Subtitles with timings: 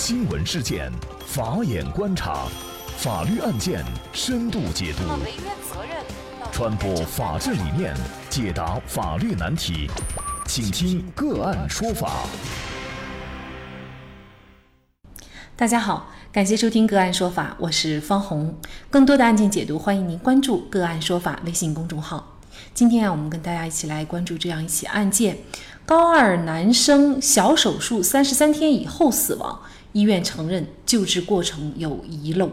[0.00, 0.92] 新闻事件，
[1.26, 2.46] 法眼观察，
[2.98, 5.02] 法律案件深度解读，
[6.52, 7.92] 传播法治理念，
[8.30, 9.90] 解答法律难题，
[10.46, 12.12] 请听个案说法。
[15.56, 18.56] 大家好，感谢收听个案说法，我是方红。
[18.88, 22.38] 更多的案件解读，欢迎您关注个案说法微信公众号。
[22.72, 25.38] 今天啊，我们跟大家一起来关注这样一起案件：
[25.84, 29.60] 高二男生小手术三十三天以后死亡，
[29.92, 32.50] 医院承认救治过程有遗漏。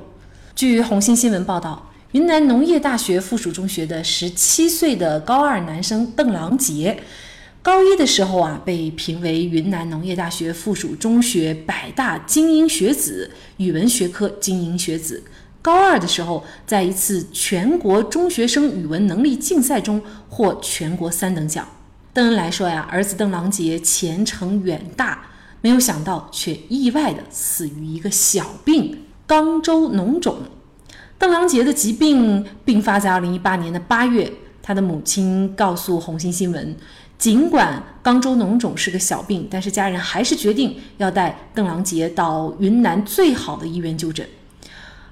[0.55, 6.98] 据红星新闻报道，云南农业大学附属中学的十七岁的高二男生邓郎杰，
[7.62, 15.23] 高一的时候啊，被评为云南农业大学附属中学百大精英学子，语文学科精英学子。
[15.62, 21.67] 高二的时候，在一次全国中学生语文能力竞赛中获全国三等奖。
[22.13, 25.26] 邓恩来说呀，儿子邓郎杰前程远大，
[25.66, 30.38] 没有想到却意外的死于一个小病——肛周脓肿。
[31.18, 36.76] 邓郎杰的疾病并发在二零一八年的八月，他的母亲告诉红星新闻，
[37.18, 44.24] 尽管肛周脓肿是个小病，但是家人还是决定要带邓郎杰到云南最好的医院就诊。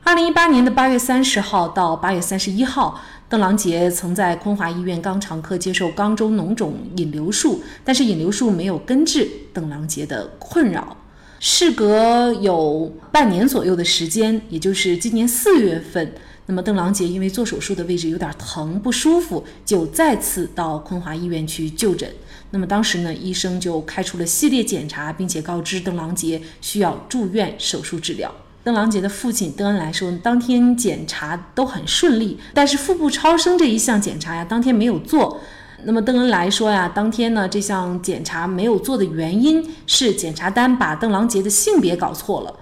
[0.05, 10.97] 二零一八年的八月三十号到八月三十一号，邓郎杰曾在昆华医院肛肠科接受肛周脓肿引流术，但是引流术没有根治邓郎杰的困扰。
[11.39, 16.13] 事隔有半年左右的时间，也就是今年四月份，
[16.47, 22.11] 那么邓郎杰因为做手术的位置有点疼不舒服，就再次到昆华医院去就诊。
[22.51, 28.29] 那么当时呢，医生就开出了系列检查，并且告知邓郎杰需要住院手术治疗。
[28.63, 35.41] 邓郎杰的父亲邓恩来说，当天检查都很顺利，但是腹部超声这一项检查呀，当天没有做。
[35.83, 42.55] 那么邓恩来说呀，当天呢这项检查没有做的原因是检查单把邓郎杰的性别搞错了。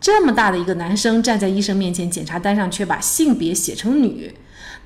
[0.00, 4.32] 这么大的一个男生站在医生面前，检查单上却把性别写成女。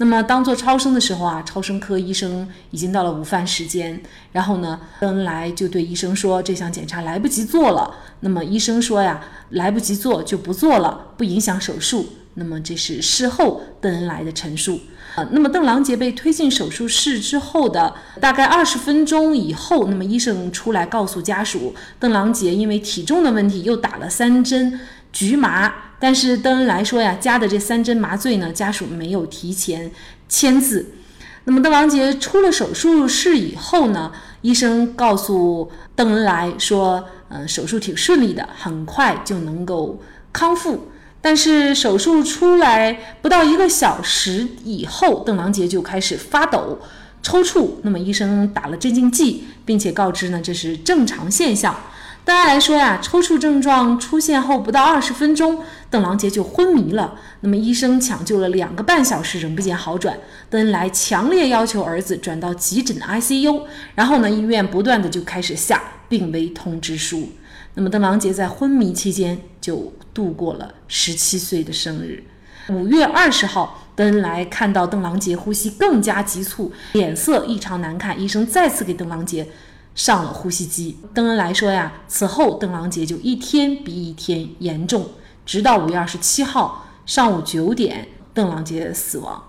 [0.03, 4.03] 那么当做超声的时候啊，超声科医生已经到了午饭时间，
[4.33, 7.95] 然后呢，邓恩来就对医生说这项检查来不及做了。
[8.19, 9.21] 那么医生说呀，
[9.51, 12.05] 来不及做就不做了，不影响手术。
[12.35, 14.81] 那么这是事后邓恩来的陈述。
[15.15, 24.81] 呃，那么邓郎杰被推进手术室之后的大概二十分钟以后，那么医生出来告诉家属，邓郎杰因为体重的问题又打了三针
[25.13, 25.73] 局麻。
[26.01, 29.91] 但是邓恩来说呀，加的这三针麻醉呢，家属没有提前
[30.29, 30.95] 签字。
[31.45, 40.01] 那么邓王杰出了手术室以后呢，医生告诉邓恩来说，嗯，手术挺顺利的，很快就能够
[40.33, 40.89] 康复。
[41.21, 46.81] 但是手术出来不到一个小时以后，邓王杰就开始发抖、
[47.23, 47.71] 抽搐。
[47.83, 51.77] 那么医生打了镇静剂，并且告知呢，这是正常现象。
[52.25, 55.59] 大家来说呀，抽搐症状出现后不到二十分钟，
[55.91, 57.19] 邓郎杰就昏迷了。
[57.41, 60.17] 那么医生抢救了两个半小时，仍不见好转。
[60.49, 63.63] 邓恩来强烈要求儿子转到急诊 ICU。
[63.97, 67.29] 然后呢，医院不断的就开始下病危通知书。
[67.75, 72.23] 那么邓郎杰在昏迷期间就度过了十七岁的生日。
[72.69, 79.49] 五月二十号，邓恩来看到邓郎杰呼吸更加急促，脸色异常难看，医生再次给邓郎杰。
[79.95, 85.07] 上了呼吸机，邓恩来说呀，此后邓郎杰就一天比一天严重，
[85.45, 89.43] 直到五月二十七号上午九点，邓郎杰死亡。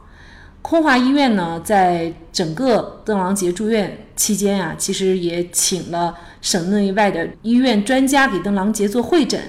[0.61, 9.39] 空华医院呢，在整个邓郎杰住院期间啊，其实也请了省内外的医院专家给邓郎杰做会诊。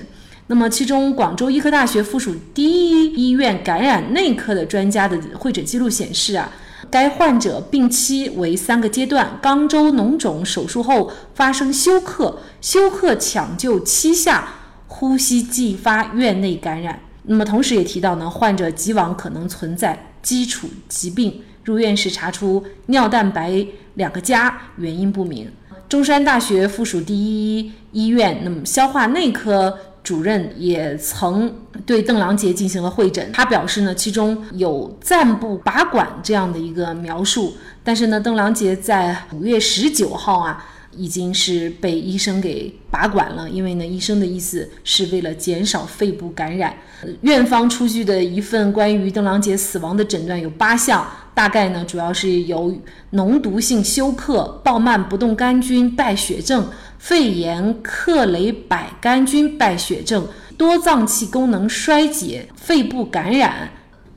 [0.47, 6.51] 那么，其中广州医科大学附属第一医院感染内科的专家的会诊记录显示啊。
[6.91, 14.49] 该患者病期为三个阶段，肛周脓肿手术后发生休克，休克抢救期下
[14.87, 17.01] 呼吸继发院内感染。
[17.25, 25.51] 那么同时也提到呢，患者既往可能存在基础疾病，入院时查出尿蛋白两个加，原因不明。
[25.89, 29.79] 中山大学附属第一医院那么消化内科。
[30.05, 31.53] 主任也曾
[31.87, 40.63] 对邓郎杰进行了会诊，他表示呢，其中有暂不拔管这样的一个描述，但是呢，邓郎杰在五月十九号啊，
[40.97, 46.75] 已经是被医生给拔管了，因为呢，医生的意思是为了减少肺部感染。
[47.21, 52.75] 院方出具的一份关于邓郎杰死亡的诊断有八项，大概呢，主要是由
[53.13, 56.67] 脓毒性休克、鲍曼不动杆菌败血症。
[56.97, 60.27] 肺炎克雷百杆菌败血症、
[60.57, 63.69] 多脏器功能衰竭、肺部感染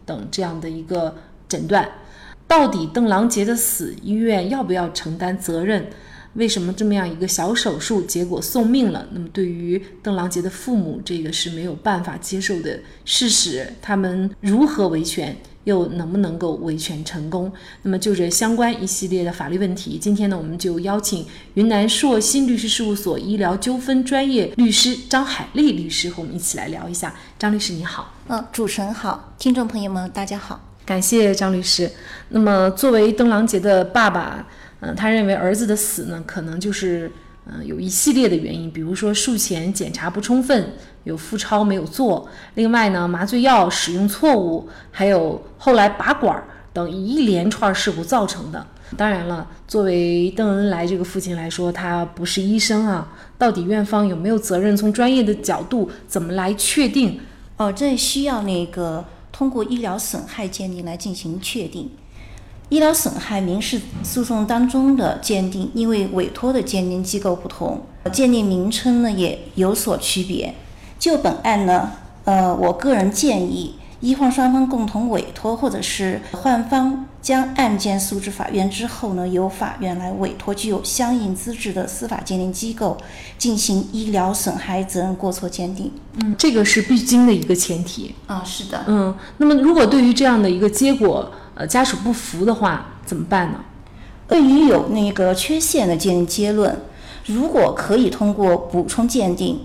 [0.06, 1.13] 等这样的一个
[1.50, 1.85] 诊断，
[2.47, 5.88] 到底邓郎杰的死，医院要不要承担责任？
[6.38, 9.07] 为什么这么样一个小手术结果送命了？
[9.12, 13.74] 那么对于邓郎杰的父母，这个是没有办法接受的事实。
[13.81, 17.51] 他们如何维权，又能不能够维权成功？
[17.81, 21.25] 那么就这相关一系列的法律问题，今天呢，我们就邀请
[21.56, 27.16] 云南硕鑫律师事务所医疗纠纷专业律师张海丽律师和我们一起来聊一下。
[27.39, 31.92] 张律师你好，嗯，主持人好，听众朋友们大家好，感谢张律师。
[32.30, 34.48] 那么作为邓郎杰的爸爸。
[34.79, 37.12] 嗯，他认为儿子的死呢，可能就是
[37.45, 46.44] 嗯有一系列的原因，比如说术前检查不充分，有腹超没有做，另外呢麻醉药使用错误，还有后来拔管
[46.74, 48.65] 等一连串事故造成的。
[48.95, 53.06] 当然了，作为邓恩来这个父亲来说，他不是医生啊，
[53.38, 54.77] 到底院方有没有责任？
[54.77, 57.19] 从专业的角度怎么来确定？
[57.57, 61.89] 哦，这需要那个通过医疗损害鉴定来进行确定。
[62.69, 67.81] 医疗损害民事诉讼当中的鉴定，因为委托的鉴定机构不同，
[68.11, 70.53] 鉴定名称呢也有所区别。
[70.99, 71.91] 就本案呢，
[72.25, 82.95] 呃，我个人建议，医患双方共同委托，或者是患方将案件诉至法院之后呢，由法院来委托具有相应资质的司法鉴定机构
[83.38, 85.91] 进行医疗损害责任过错鉴定。
[86.21, 88.13] 嗯，这个是必经的一个前提。
[88.27, 88.83] 啊，是的。
[88.88, 93.59] 嗯，那么如果对于这样的一个结果，呃，家属不服的话怎么办呢？
[94.27, 96.77] 对于有那个缺陷的鉴定结论，
[97.25, 99.61] 如果可以通过补充鉴定、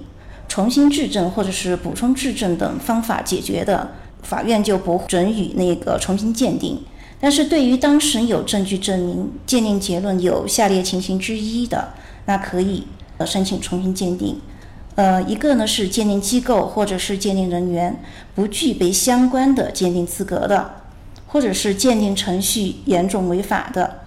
[0.49, 3.93] 重新质证或者是补充质证等方法解决的，
[4.23, 6.83] 法院就不准予那个重新鉴定。
[7.21, 11.93] 但是对于当事人有证据证明鉴定结论有下列情形之一的，
[12.27, 12.87] 那可以
[13.19, 14.41] 呃申请重新鉴定。
[14.95, 18.03] 呃，一个呢是鉴定机构或者是鉴定人员
[18.35, 20.77] 不具备相关的鉴定资格的。
[21.29, 24.01] 或者是鉴定程序严重违法的，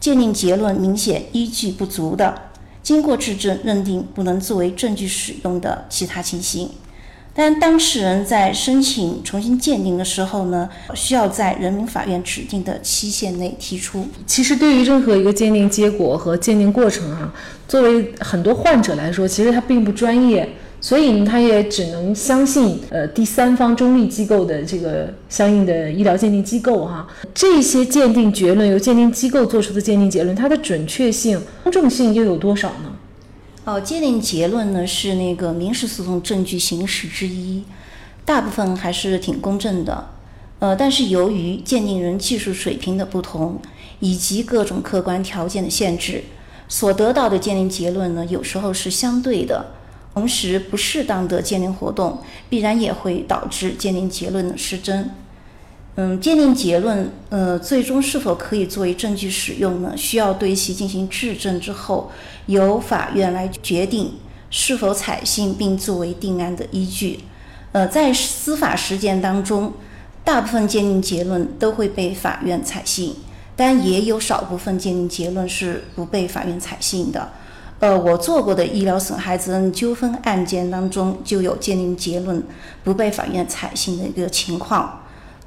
[0.00, 2.34] 鉴定结论明显依据不足的，
[2.82, 6.70] 经过质证认定不能作为证据使用的其他情形。
[7.34, 14.06] 但当事人在申请重新鉴定的时候呢，需要在人民法院指定的期限内提出。
[14.26, 17.32] 其实对于任何一个鉴定结果和鉴定过程啊，
[17.68, 20.48] 作为很多患者来说，其实他并不专业。
[20.82, 27.06] 所以呢，他也只能相信呃第三方中立机构的这个相应的医疗鉴定机构哈。
[27.34, 32.90] 这些鉴定结论由鉴定机构做出的鉴定结论，它的准确性、公正性又有多少呢？
[33.66, 37.62] 哦，鉴定结论呢是那个民事诉讼证据形式之一，
[38.24, 40.08] 大部分还是挺公正的。
[40.58, 43.60] 呃，但是由于鉴定人技术水平的不同，
[44.00, 46.24] 以及各种客观条件的限制，
[46.68, 49.72] 所得到的鉴定结论呢，有时候是相对的。
[50.14, 52.18] 同时，不适当的鉴定活动
[52.48, 55.10] 必然也会导致鉴定结论的失真。
[56.02, 59.92] 嗯，鉴定结论，呃，最终是否可以作为证据使用呢？
[59.94, 62.10] 需要对其进行质证之后，
[62.46, 64.14] 由法院来决定
[64.48, 67.20] 是否采信并作为定案的依据。
[67.72, 69.74] 呃，在司法实践当中，
[70.24, 73.14] 大部分鉴定结论都会被法院采信，
[73.54, 77.28] 但也有少部分鉴定结论是不被法院采信的。
[77.80, 82.42] 呃，我做过的医疗损害责任纠纷案件当中，就有鉴定结论
[82.82, 84.99] 不被法院采信的一个情况。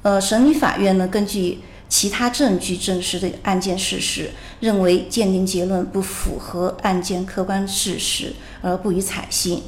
[0.04, 4.30] 呃，审理法院呢，根据其他证据证实的案件事实，
[4.60, 9.62] 认为鉴定结论不符合案件客观事实，而不予采信。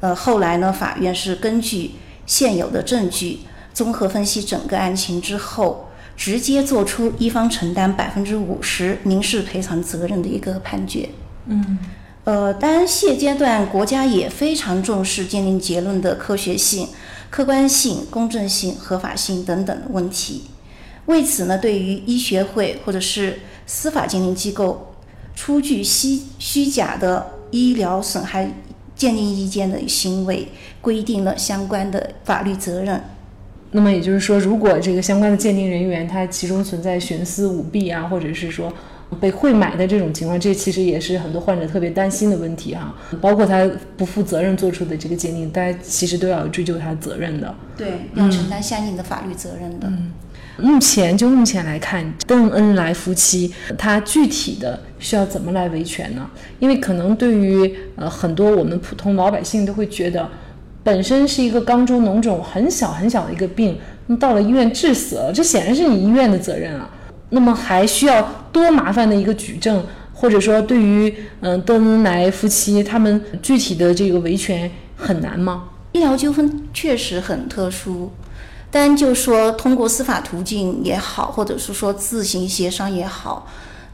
[0.00, 1.90] 呃，后来呢，法院是根据
[2.24, 3.40] 现有的证据，
[3.74, 11.10] 综合分析整个案情之后，直接做出一方承担百分之五十民事赔偿责任的一个判决。
[11.46, 11.78] 嗯。
[12.24, 16.86] 呃，当然，现阶段国家也非常重视鉴定结论的科学性、
[17.32, 20.42] 客观性、公正性、合法性等等问题。
[21.06, 24.94] 为此呢，对于医学会或者是司法鉴定机构
[25.34, 28.52] 出具虚虚假的医疗损害
[28.94, 30.46] 鉴定意见的行为，
[30.82, 33.02] 规定了相关的法律责任。
[33.70, 38.70] 那么也就是说，如果这个相关的鉴定人员他其中存在徇私舞弊啊，或者是说。
[39.20, 42.94] 被会买的这种情况，这其实也是很多患者特别担心的问题哈。
[43.20, 47.54] 包括他不负责任做出的这个鉴定，大家其实都要追究他责任的。
[47.76, 49.86] 对，要承担相应的法律责任的。
[49.86, 50.12] 嗯，
[50.58, 56.28] 目前就目前来看，邓恩来夫妻他具体的需要怎么来维权呢？
[56.58, 60.28] 因为可能对于呃很多我们普通老百姓都会觉得，
[60.82, 66.90] 本身是一个肛周脓肿很小很小的一个病，那到了医院治死了，这显然是你医院的责任啊。
[67.34, 75.64] 那么还需要多麻烦的一个举证，或者说对于嗯邓恩来夫妻他们具体的这个维权很难吗？
[75.92, 78.12] 医疗纠纷确实很特殊，
[78.70, 83.46] 但就说通过司法途径也好，或者是说自行协商也好，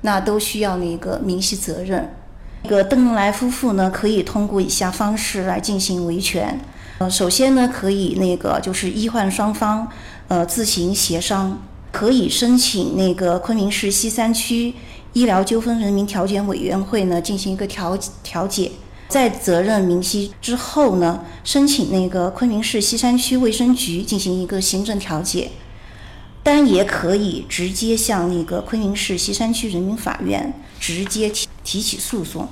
[0.03, 2.15] 那都需要那个明细责任。
[2.63, 6.61] 那个邓恩来夫妇呢，可以通过以下方式来进行维权。
[6.99, 9.89] 呃，首先呢，可以那个就是医患双方
[10.27, 14.75] 呃自行协商，可以申请那个昆明市西三区
[15.15, 18.71] 医疗纠纷人民调解委员会呢进行一个调调解。
[19.09, 25.51] 在责任明晰之后呢，申请那个昆明市西山区卫生局进行一个行政调解，
[26.43, 32.47] 但也可以直接向那个昆明市西山区人民法院直接提提起诉讼。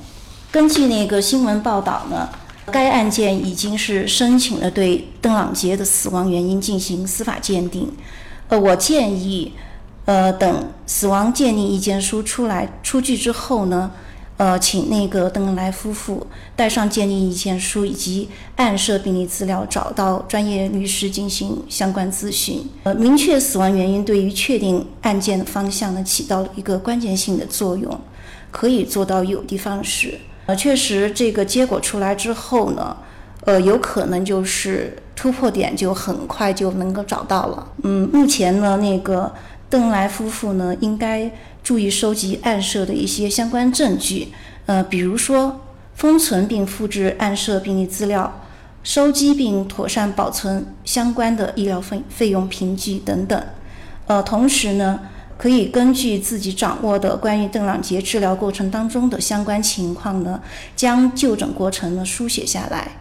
[0.50, 2.30] 根据那个新闻报道呢，
[2.72, 7.92] 该案件已经是申请了对邓朗杰的死亡原因进行司法鉴定。
[8.48, 9.52] 呃，我建议，
[10.04, 13.90] 呃，等死亡鉴定意见书出来出具之后呢。
[14.38, 22.62] 呃，请那个邓恩来夫妇带上鉴定意见书以及案涉病例资料，找到专业律师进行相关咨询。
[22.82, 27.98] 呃，明确死亡原因对于确定案件的方向呢，起到了一个关键性的作用，
[28.50, 30.20] 可以做到有的放矢。
[30.44, 32.94] 呃，确实，这个结果出来之后呢，
[33.46, 37.66] 呃，有可能就是突破点就很快就能够找到了。
[37.82, 39.32] 嗯，目前呢，那个
[39.68, 41.28] 邓来夫妇呢，应该。
[41.66, 44.28] 注意收集案涉的一些相关证据，
[44.66, 45.62] 呃，比如说
[45.96, 48.40] 封存并复制案涉病例资料，
[48.84, 53.42] 收集并妥善保存相关的医疗费费用凭据等等。
[54.06, 55.00] 呃，同时呢，
[55.36, 60.40] 可以根据自己掌握的关于邓朗杰治疗过程当中的相关情况呢，
[60.76, 62.98] 将就诊过程呢书写下来，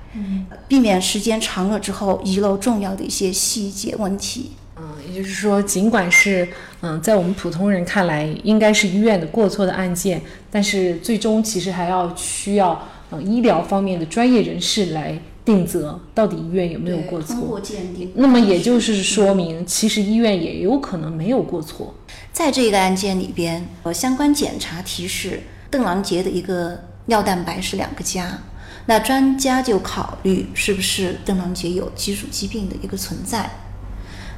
[0.68, 4.52] 避免时间长了之后遗漏重要的一些细节问题。
[4.78, 6.48] 嗯，也就是说，尽管是
[6.82, 17.36] 嗯，在我们普通人看来应该是医院的过错的案件，但是最终其实还要需要嗯医疗方面的专业人士来定责，到底医院有没有过错。
[17.36, 18.12] 通过鉴定。
[18.16, 21.94] 那么也就是说明，其实医院也有可能没有过错。
[22.34, 25.42] 在这个案件里边，呃，相关检查提示
[25.72, 28.38] 邓郎杰的一个尿蛋白是两个加，
[28.88, 33.50] 那专家就考虑是不是邓郎杰有基础疾病的一个存在。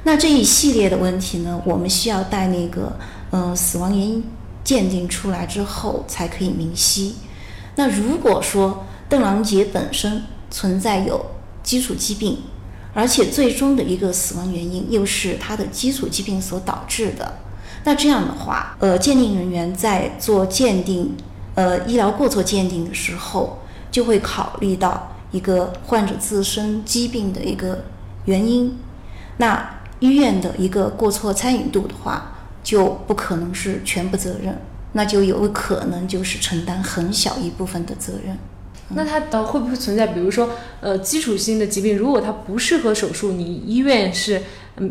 [0.04, 2.98] 那这一系列的问题呢，我们需要待那个
[3.30, 4.24] 呃死亡原因
[4.64, 7.16] 鉴定出来之后才可以明晰。
[7.76, 11.26] 那如果说邓郎杰本身存在有
[11.62, 12.38] 基础疾病，
[12.94, 17.34] 而且最终的一个死亡原因又是他的基础疾病所导致的，
[17.84, 21.14] 那这样的话，呃，鉴定人员在做鉴定，
[21.54, 23.58] 呃，医疗过错鉴定的时候，
[23.90, 27.84] 就会考虑到一个患者自身疾病的一个
[28.24, 28.76] 原因，
[29.38, 29.74] 那。
[30.00, 34.56] 医院的一个过错参与度的话，就不可能是全部责任，
[34.92, 38.38] 那就有可能就是承担很小一部分的责任。
[38.90, 44.40] 那它的会不会存在，比如说，呃，基础性的疾病，如果它不适合手术，你医院是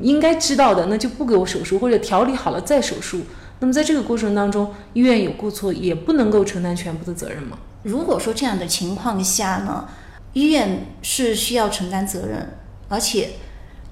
[0.02, 3.22] 应该知道的，那就不给我手术，或者调理好了再手术。
[3.62, 7.58] 那么在这个过程当中，医院有过错，也不能够承担全部的责任吗？
[7.88, 9.88] 如果说这样的情况下呢，
[10.34, 13.32] 医院是需要承担责任，而且。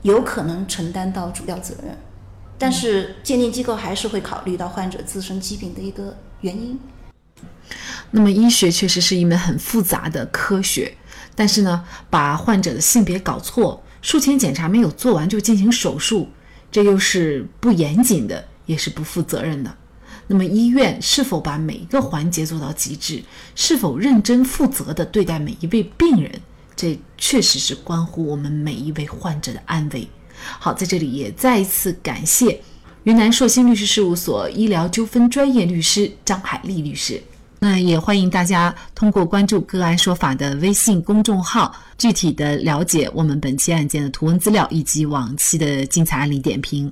[0.01, 1.97] 有可能承担到主要责任，
[2.59, 6.79] 但是鉴定机构还是会考虑到患者自身疾病的一个原因。
[8.11, 10.95] 那么，医学确实是一门很复杂的科学，
[11.33, 16.29] 但是呢，把患者的性别搞错，术前检查没有做完就进行手术，
[16.71, 19.75] 这又是不严谨的，也是不负责任的。
[20.27, 26.31] 那么，医院是否把每一个环节做到极致，是否认真负责地对待每一位病人？
[26.75, 30.07] 这确实是关乎我们每一位患者的安危。
[30.59, 32.59] 好，在这里也再一次感谢
[33.03, 37.21] 云南硕鑫律师事务所医疗纠纷专业律师张海丽律师。
[37.59, 46.91] 那也欢迎大家通过关注“个案说法”的微信公众号，具体的了解我们本期案件的图文资料以及往期的精彩案例点评。